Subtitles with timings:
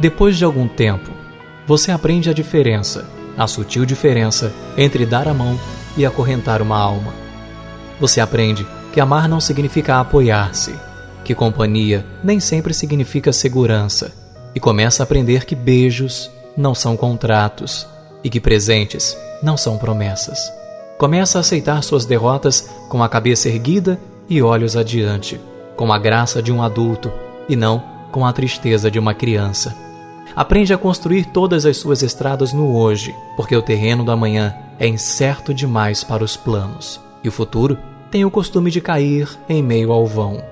[0.00, 1.10] Depois de algum tempo,
[1.66, 3.06] você aprende a diferença,
[3.36, 5.58] a sutil diferença entre dar a mão
[5.96, 7.14] e acorrentar uma alma.
[8.00, 10.74] Você aprende que amar não significa apoiar-se,
[11.24, 14.12] que companhia nem sempre significa segurança,
[14.54, 17.86] e começa a aprender que beijos não são contratos
[18.22, 20.38] e que presentes não são promessas.
[20.98, 23.98] Começa a aceitar suas derrotas com a cabeça erguida
[24.28, 25.40] e olhos adiante,
[25.76, 27.12] com a graça de um adulto
[27.48, 29.83] e não com a tristeza de uma criança.
[30.36, 34.86] Aprende a construir todas as suas estradas no hoje, porque o terreno do amanhã é
[34.86, 37.78] incerto demais para os planos, e o futuro
[38.10, 40.42] tem o costume de cair em meio ao vão.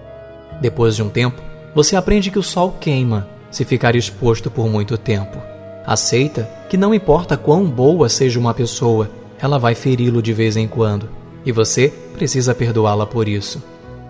[0.61, 1.43] Depois de um tempo,
[1.75, 5.39] você aprende que o sol queima se ficar exposto por muito tempo.
[5.85, 10.69] Aceita que não importa quão boa seja uma pessoa, ela vai feri-lo de vez em
[10.69, 11.09] quando,
[11.45, 13.61] e você precisa perdoá-la por isso.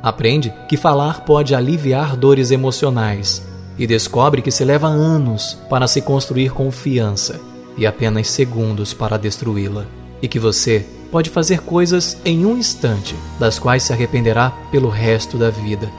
[0.02, 6.02] Aprende que falar pode aliviar dores emocionais e descobre que se leva anos para se
[6.02, 7.41] construir confiança
[7.77, 9.86] e apenas segundos para destruí-la,
[10.20, 15.36] e que você pode fazer coisas em um instante, das quais se arrependerá pelo resto
[15.36, 15.91] da vida.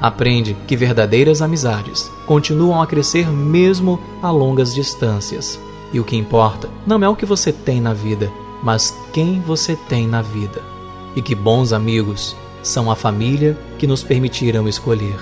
[0.00, 5.58] Aprende que verdadeiras amizades continuam a crescer mesmo a longas distâncias.
[5.92, 8.30] E o que importa não é o que você tem na vida,
[8.62, 10.62] mas quem você tem na vida.
[11.16, 15.18] E que bons amigos são a família que nos permitiram escolher.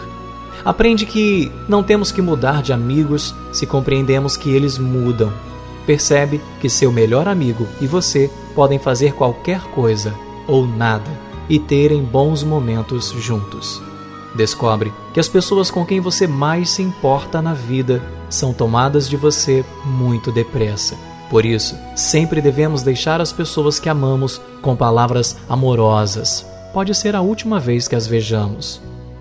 [0.65, 5.33] Aprende que não temos que mudar de amigos se compreendemos que eles mudam.
[5.87, 10.15] Percebe que seu melhor amigo e você podem fazer qualquer coisa
[10.47, 11.11] ou nada
[11.49, 13.81] e terem bons momentos juntos.
[14.35, 19.17] Descobre que as pessoas com quem você mais se importa na vida são tomadas de
[19.17, 20.97] você muito depressa.
[21.31, 26.47] Por isso, sempre devemos deixar as pessoas que amamos com palavras amorosas.
[26.73, 28.81] Pode ser a última vez que as vejamos.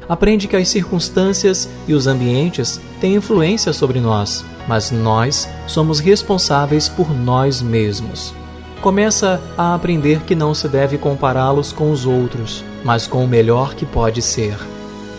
[0.09, 6.88] Aprende que as circunstâncias e os ambientes têm influência sobre nós, mas nós somos responsáveis
[6.88, 8.33] por nós mesmos.
[8.81, 13.73] Começa a aprender que não se deve compará-los com os outros, mas com o melhor
[13.73, 14.58] que pode ser.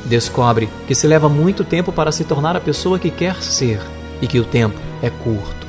[0.05, 3.81] Descobre que se leva muito tempo para se tornar a pessoa que quer ser
[4.23, 5.67] e que o tempo é curto.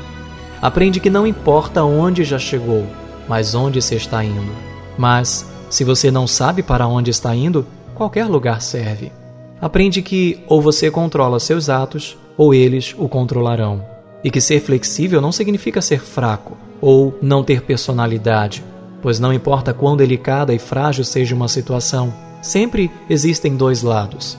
[0.62, 2.86] Aprende que não importa onde já chegou,
[3.28, 4.52] mas onde se está indo.
[4.98, 7.66] Mas, se você não sabe para onde está indo,
[8.00, 9.12] qualquer lugar serve.
[9.60, 13.84] Aprende que ou você controla seus atos, ou eles o controlarão.
[14.24, 18.64] E que ser flexível não significa ser fraco ou não ter personalidade,
[19.02, 24.38] pois não importa quão delicada e frágil seja uma situação, sempre existem dois lados.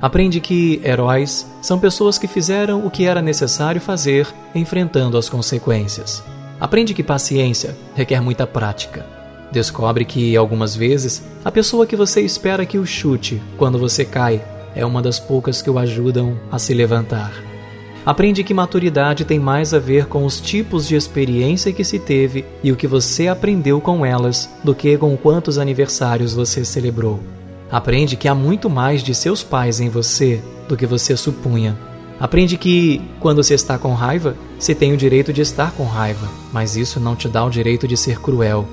[0.00, 6.24] Aprende que heróis são pessoas que fizeram o que era necessário fazer enfrentando as consequências.
[6.58, 9.23] Aprende que paciência requer muita prática
[9.54, 14.42] Descobre que, algumas vezes, a pessoa que você espera que o chute quando você cai
[14.74, 17.32] é uma das poucas que o ajudam a se levantar.
[18.04, 22.44] Aprende que maturidade tem mais a ver com os tipos de experiência que se teve
[22.64, 27.20] e o que você aprendeu com elas do que com quantos aniversários você celebrou.
[27.70, 31.78] Aprende que há muito mais de seus pais em você do que você supunha.
[32.18, 36.28] Aprende que, quando você está com raiva, você tem o direito de estar com raiva,
[36.52, 38.66] mas isso não te dá o direito de ser cruel.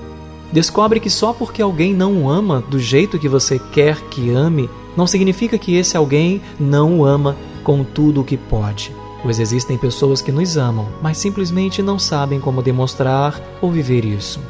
[0.52, 4.70] Descobre que só porque alguém não o ama do jeito que você quer que ame,
[4.98, 8.94] não significa que esse alguém não o ama com tudo o que pode.
[9.24, 14.42] Pois existem pessoas que nos amam, mas simplesmente não sabem como demonstrar ou viver isso.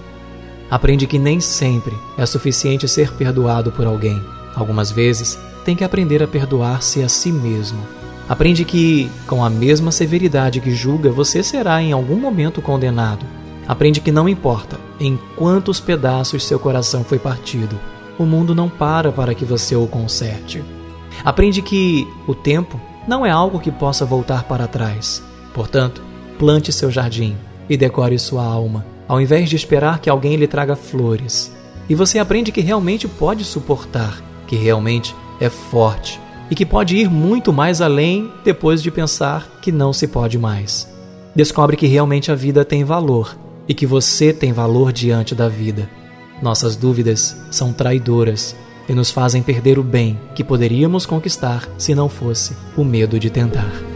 [0.72, 4.20] Aprende que nem sempre é suficiente ser perdoado por alguém.
[4.56, 7.80] Algumas vezes, tem que aprender a perdoar-se a si mesmo.
[8.28, 13.26] Aprende que, com a mesma severidade que julga, você será em algum momento condenado
[13.68, 17.80] Aprende que não importa em quantos pedaços seu coração foi partido,
[18.18, 20.64] o mundo não para para que você o conserte.
[21.24, 25.24] Aprende que o tempo não é algo que possa voltar para trás.
[25.54, 26.02] Portanto,
[26.38, 27.36] plante seu jardim
[27.70, 31.52] e decore sua alma, ao invés de esperar que alguém lhe traga flores.
[31.90, 37.10] E você aprende que realmente pode suportar, que realmente é forte e que pode ir
[37.10, 40.88] muito mais além depois de pensar que não se pode mais.
[41.36, 43.36] Descobre que realmente a vida tem valor
[43.72, 45.90] e que você tem valor diante da vida.
[46.42, 48.54] Nossas dúvidas são traidoras
[48.90, 53.30] e nos fazem perder o bem que poderíamos conquistar se não fosse o medo de
[53.30, 53.91] tentar.